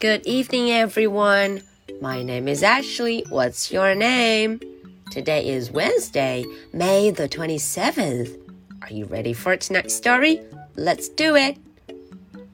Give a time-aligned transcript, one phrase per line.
[0.00, 1.62] Good evening, everyone.
[2.00, 3.24] My name is Ashley.
[3.30, 4.60] What's your name?
[5.10, 8.36] Today is Wednesday, May the 27th.
[8.82, 10.40] Are you ready for tonight's story?
[10.76, 11.56] Let's do it.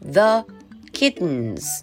[0.01, 0.45] The
[0.93, 1.83] Kittens.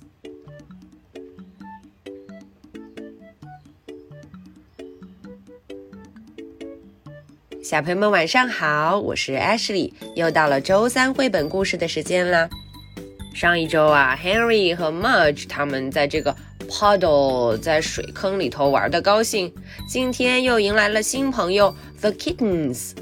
[7.61, 12.49] 小朋友们晚上好，我是 Ashley，又到了周三绘本故事的时间了。
[13.34, 16.34] 上一周啊，Henry 和 Mudge 他们在这个
[16.68, 19.52] puddle 在水坑里头玩的高兴，
[19.88, 22.92] 今天又迎来了新朋友 The Kittens。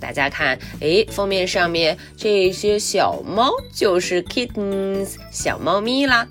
[0.00, 6.26] 大家看，诶，封面上面这些小猫就是 kittens 小猫咪啦。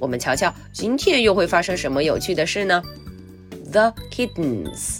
[0.00, 2.82] 我们瞧瞧，今天又会发生什么有趣的事呢
[3.70, 4.98] ？The Kittens。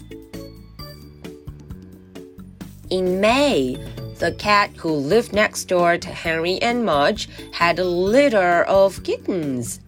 [2.90, 3.76] In May,
[4.18, 9.80] the cat who lived next door to Henry and Mudge had a litter of kittens.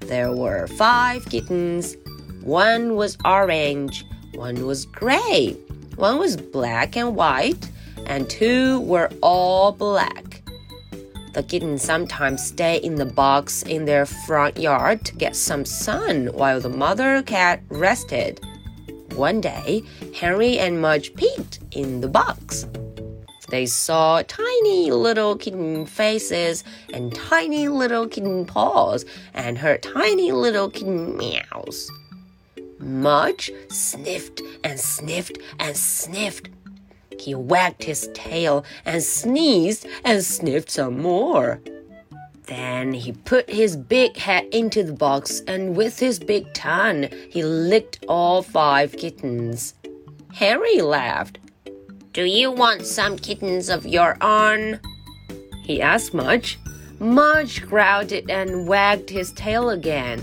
[0.00, 1.96] There were five kittens.
[2.42, 5.56] One was orange, one was gray,
[5.96, 7.70] one was black and white,
[8.06, 10.42] and two were all black.
[11.32, 16.28] The kittens sometimes stay in the box in their front yard to get some sun
[16.28, 18.40] while the mother cat rested.
[19.14, 19.82] One day,
[20.14, 22.66] Henry and Mudge peeked in the box.
[23.48, 30.68] They saw tiny little kitten faces and tiny little kitten paws and heard tiny little
[30.68, 31.90] kitten meows.
[32.78, 36.48] Mudge sniffed and sniffed and sniffed.
[37.18, 41.60] He wagged his tail and sneezed and sniffed some more.
[42.46, 47.42] Then he put his big head into the box and with his big tongue he
[47.42, 49.74] licked all five kittens.
[50.34, 51.38] Harry laughed.
[52.16, 54.80] Do you want some kittens of your own?
[55.64, 56.58] He asked Mudge.
[56.98, 60.20] Mudge growled and wagged his tail again.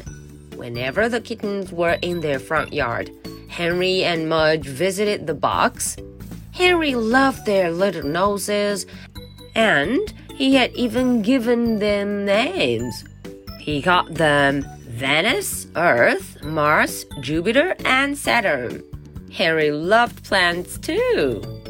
[0.55, 3.11] Whenever the kittens were in their front yard,
[3.47, 5.95] Henry and Mudge visited the box.
[6.51, 8.87] Henry loved their little noses
[9.53, 13.03] and he had even given them names.
[13.59, 18.83] He called them Venus, Earth, Mars, Jupiter, and Saturn.
[19.31, 21.62] Henry loved plants too.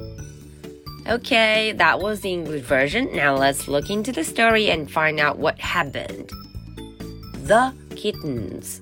[1.09, 3.09] Okay, that was the English version.
[3.15, 6.31] Now let's look into the story and find out what happened.
[7.47, 8.81] The Kittens.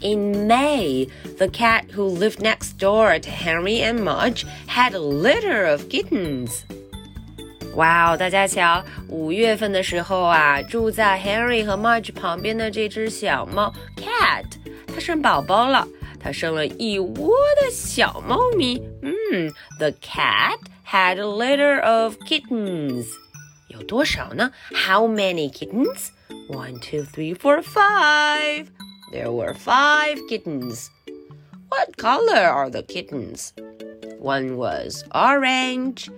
[0.00, 5.66] In May, the cat who lived next door to Henry and Mudge had a litter
[5.66, 6.62] of kittens.
[7.74, 8.16] 哇哦！
[8.16, 14.44] 大家瞧，五月份的时候啊，住在 Henry 和 Mudge 旁边的这只小猫 Cat，
[14.86, 15.86] 它生宝宝了，
[16.20, 18.80] 它生了一窝的小猫咪。
[19.02, 19.12] 嗯
[19.78, 23.06] ，The cat had a litter of kittens。
[23.68, 24.52] 有多少呢？
[24.72, 26.08] How many kittens?
[26.48, 28.68] One, two, three, four, five.
[29.12, 30.88] There were five kittens.
[31.70, 33.52] What color are the kittens?
[34.20, 36.08] One was orange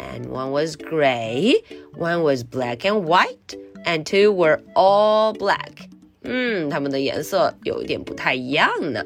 [0.00, 1.62] and one was gray,
[1.94, 3.54] one was black and white,
[3.84, 5.88] and two were all black.
[6.22, 9.04] 嗯，它们的颜色有一点不太一样呢。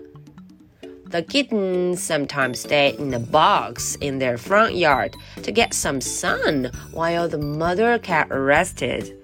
[1.12, 5.12] The kittens sometimes stay in a box in their front yard
[5.42, 9.14] to get some sun while the mother cat rested.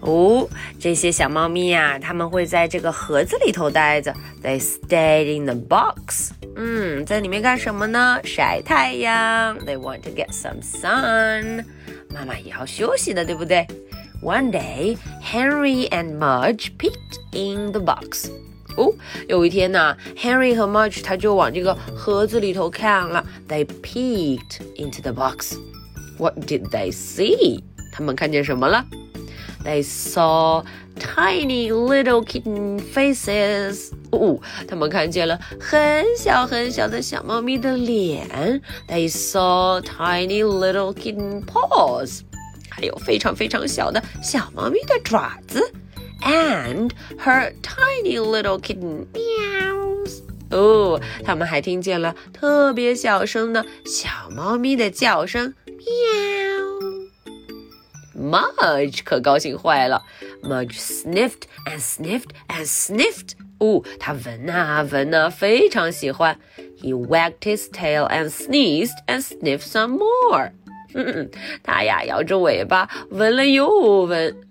[0.00, 0.48] 哦，
[0.80, 4.12] 这些小猫咪呀、啊，它们会在这个盒子里头待着。
[4.42, 6.32] They stayed in the box.
[6.56, 8.20] 嗯，在里面干什么呢？
[8.24, 9.56] 晒太阳。
[9.60, 11.64] They want to get some sun.
[12.10, 13.64] 妈妈也要休息的，对不对？
[14.20, 18.28] One day, Henry and Mudge peeked in the box.
[18.77, 18.93] 哦，
[19.27, 23.25] 有一天呢，Henry 和 Mudge 他就往这个盒子里头看了。
[23.49, 25.55] They peeked into the box.
[26.17, 27.61] What did they see?
[27.91, 28.85] 他们看见什么了
[29.65, 30.63] ？they saw
[30.99, 33.91] tiny little kitten faces.
[34.11, 38.61] 哦，他们看见了很小很小的小猫咪的脸。
[38.87, 42.21] They saw tiny little kitten paws.
[42.69, 45.73] 还有非常非常小的小猫咪的爪子。
[46.22, 50.22] And her tiny little kitten meows.
[50.50, 55.76] 哦，他们还听见了特别小声的小猫咪的叫声，喵。
[58.14, 60.02] Mudge 可高兴坏了。
[60.42, 63.32] Mudge sniffed and sniffed and sniffed。
[63.58, 66.38] 哦，他闻啊闻啊，非常喜欢。
[66.78, 70.52] He wagged his tail and sneezed and sniffed some more。
[70.94, 71.30] 嗯，
[71.62, 74.36] 他呀摇着尾巴，闻了又闻。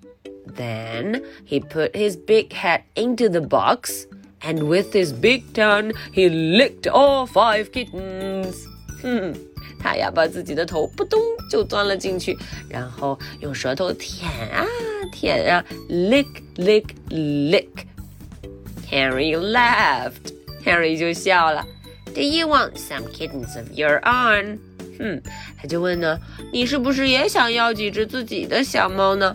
[0.55, 4.05] Then he put his big head into the box,
[4.41, 8.55] and with his big tongue he licked all five kittens.
[9.03, 9.33] 嗯，
[9.79, 12.37] 他呀把自己的头扑通就钻了进去，
[12.69, 14.65] 然后用舌头舔啊
[15.11, 20.33] 舔啊，lick lick lick。Henry laughed.
[20.65, 21.65] Henry 就笑了。
[22.13, 24.59] Do you want some kittens of your own?
[24.99, 25.21] 嗯，
[25.57, 26.19] 他就问呢，
[26.51, 29.33] 你是不是也想要几只自己的小猫呢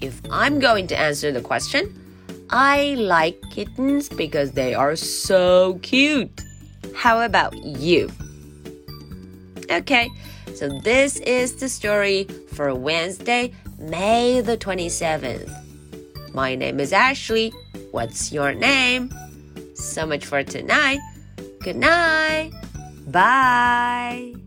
[0.00, 1.94] If I'm going to answer the question,
[2.48, 6.40] I like kittens because they are so cute.
[6.96, 8.10] How about you?
[9.70, 10.08] Okay,
[10.54, 12.24] so this is the story
[12.54, 15.52] for Wednesday, May the 27th.
[16.32, 17.52] My name is Ashley.
[17.90, 19.12] What's your name?
[19.74, 21.00] So much for tonight.
[21.60, 22.50] Good night.
[23.08, 24.43] Bye.